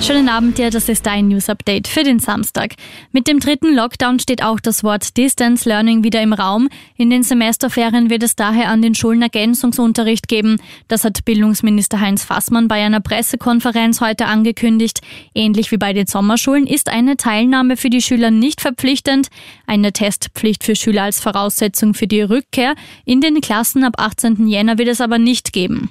Schönen 0.00 0.28
Abend 0.28 0.56
dir, 0.56 0.70
das 0.70 0.88
ist 0.88 1.04
dein 1.04 1.28
News 1.28 1.50
Update 1.50 1.88
für 1.88 2.02
den 2.02 2.18
Samstag. 2.18 2.76
Mit 3.12 3.26
dem 3.26 3.40
dritten 3.40 3.74
Lockdown 3.74 4.20
steht 4.20 4.42
auch 4.42 4.60
das 4.60 4.82
Wort 4.82 5.16
Distance 5.16 5.68
Learning 5.68 6.02
wieder 6.04 6.22
im 6.22 6.32
Raum. 6.32 6.68
In 6.96 7.10
den 7.10 7.24
Semesterferien 7.24 8.08
wird 8.08 8.22
es 8.22 8.36
daher 8.36 8.68
an 8.68 8.80
den 8.80 8.94
Schulen 8.94 9.20
Ergänzungsunterricht 9.20 10.28
geben. 10.28 10.60
Das 10.86 11.04
hat 11.04 11.24
Bildungsminister 11.24 12.00
Heinz 12.00 12.24
Fassmann 12.24 12.68
bei 12.68 12.82
einer 12.82 13.00
Pressekonferenz 13.00 14.00
heute 14.00 14.26
angekündigt. 14.26 15.00
Ähnlich 15.34 15.72
wie 15.72 15.78
bei 15.78 15.92
den 15.92 16.06
Sommerschulen 16.06 16.66
ist 16.66 16.88
eine 16.88 17.16
Teilnahme 17.16 17.76
für 17.76 17.90
die 17.90 18.00
Schüler 18.00 18.30
nicht 18.30 18.60
verpflichtend. 18.60 19.28
Eine 19.66 19.92
Testpflicht 19.92 20.64
für 20.64 20.76
Schüler 20.76 21.02
als 21.02 21.20
Voraussetzung 21.20 21.92
für 21.92 22.06
die 22.06 22.22
Rückkehr 22.22 22.76
in 23.04 23.20
den 23.20 23.40
Klassen 23.40 23.84
ab 23.84 23.94
18. 23.98 24.46
Jänner 24.46 24.78
wird 24.78 24.88
es 24.88 25.00
aber 25.00 25.18
nicht 25.18 25.52
geben. 25.52 25.90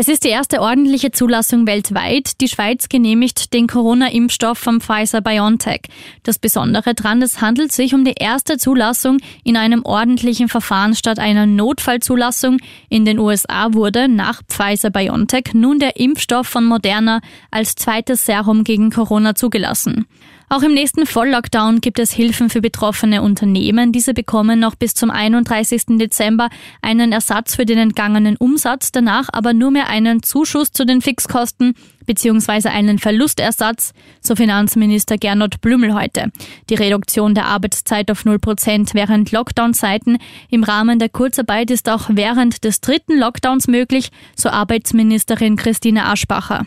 Es 0.00 0.06
ist 0.06 0.22
die 0.22 0.28
erste 0.28 0.60
ordentliche 0.60 1.10
Zulassung 1.10 1.66
weltweit. 1.66 2.40
Die 2.40 2.46
Schweiz 2.46 2.88
genehmigt 2.88 3.52
den 3.52 3.66
Corona-Impfstoff 3.66 4.56
vom 4.56 4.80
Pfizer-BioNTech. 4.80 5.80
Das 6.22 6.38
Besondere 6.38 6.94
daran, 6.94 7.20
es 7.20 7.40
handelt 7.40 7.72
sich 7.72 7.94
um 7.94 8.04
die 8.04 8.14
erste 8.16 8.58
Zulassung 8.58 9.18
in 9.42 9.56
einem 9.56 9.84
ordentlichen 9.84 10.48
Verfahren 10.48 10.94
statt 10.94 11.18
einer 11.18 11.46
Notfallzulassung. 11.46 12.58
In 12.88 13.06
den 13.06 13.18
USA 13.18 13.74
wurde 13.74 14.06
nach 14.06 14.42
Pfizer-BioNTech 14.46 15.54
nun 15.54 15.80
der 15.80 15.96
Impfstoff 15.96 16.46
von 16.46 16.64
Moderna 16.64 17.20
als 17.50 17.74
zweites 17.74 18.24
Serum 18.24 18.62
gegen 18.62 18.90
Corona 18.90 19.34
zugelassen. 19.34 20.06
Auch 20.50 20.62
im 20.62 20.72
nächsten 20.72 21.04
Volllockdown 21.04 21.82
gibt 21.82 21.98
es 21.98 22.10
Hilfen 22.10 22.48
für 22.48 22.62
betroffene 22.62 23.20
Unternehmen. 23.20 23.92
Diese 23.92 24.14
bekommen 24.14 24.58
noch 24.58 24.76
bis 24.76 24.94
zum 24.94 25.10
31. 25.10 25.98
Dezember 25.98 26.48
einen 26.80 27.12
Ersatz 27.12 27.54
für 27.54 27.66
den 27.66 27.76
entgangenen 27.76 28.36
Umsatz, 28.38 28.90
danach 28.90 29.28
aber 29.30 29.52
nur 29.52 29.70
mehr 29.70 29.90
einen 29.90 30.22
Zuschuss 30.22 30.72
zu 30.72 30.86
den 30.86 31.02
Fixkosten 31.02 31.74
bzw. 32.06 32.70
einen 32.70 32.98
Verlustersatz, 32.98 33.92
so 34.22 34.36
Finanzminister 34.36 35.18
Gernot 35.18 35.60
Blümel 35.60 35.92
heute. 35.92 36.32
Die 36.70 36.76
Reduktion 36.76 37.34
der 37.34 37.44
Arbeitszeit 37.44 38.10
auf 38.10 38.24
0 38.24 38.38
Prozent 38.38 38.94
während 38.94 39.32
Lockdown-Zeiten 39.32 40.16
im 40.48 40.64
Rahmen 40.64 40.98
der 40.98 41.10
Kurzarbeit 41.10 41.70
ist 41.70 41.90
auch 41.90 42.08
während 42.08 42.64
des 42.64 42.80
dritten 42.80 43.18
Lockdowns 43.18 43.68
möglich, 43.68 44.08
so 44.34 44.48
Arbeitsministerin 44.48 45.56
Christine 45.56 46.06
Aschbacher. 46.06 46.64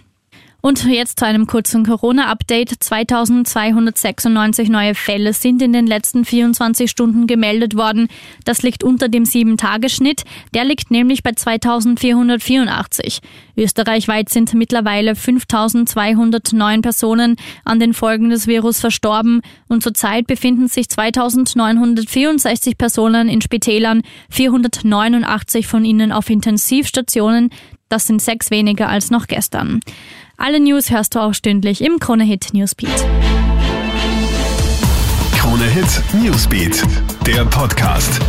Und 0.62 0.86
jetzt 0.86 1.18
zu 1.18 1.26
einem 1.26 1.48
kurzen 1.48 1.84
Corona-Update. 1.84 2.84
2296 2.84 4.70
neue 4.70 4.94
Fälle 4.94 5.34
sind 5.34 5.60
in 5.62 5.74
den 5.74 5.88
letzten 5.88 6.24
24 6.24 6.90
Stunden 6.90 7.26
gemeldet 7.26 7.76
worden. 7.76 8.10
Das 8.46 8.62
liegt 8.62 8.84
unter 8.84 9.10
dem 9.10 9.24
7-Tage-Schnitt. 9.24 10.24
Der 10.54 10.64
liegt 10.64 10.92
nämlich 10.92 11.24
bei 11.24 11.32
2484. 11.32 13.22
Österreichweit 13.58 14.30
sind 14.30 14.54
mittlerweile 14.54 15.16
5209 15.16 16.82
Personen 16.84 17.38
an 17.66 17.80
den 17.80 17.96
Folgen 17.96 18.30
des 18.30 18.46
Virus 18.46 18.80
verstorben 18.80 19.42
und 19.68 19.82
zurzeit 19.82 20.28
befinden 20.28 20.68
sich 20.68 20.90
2964 20.90 22.78
Personen 22.78 23.30
in 23.30 23.42
Spitälern, 23.42 24.04
489 24.30 25.66
von 25.66 25.84
ihnen 25.86 26.12
auf 26.12 26.30
Intensivstationen. 26.30 27.50
Das 27.90 28.08
sind 28.08 28.22
sechs 28.22 28.52
weniger 28.52 28.88
als 28.88 29.12
noch 29.12 29.28
gestern. 29.28 29.82
Alle 30.44 30.60
News 30.60 30.90
hörst 30.90 31.14
du 31.14 31.20
auch 31.20 31.36
stündlich 31.36 31.84
im 31.84 32.00
Krone 32.00 32.24
Hit 32.24 32.52
Newsbeat. 32.52 32.90
Krone 35.38 35.66
Hit 35.66 36.02
Newsbeat, 36.20 36.84
der 37.28 37.46
Podcast. 37.46 38.20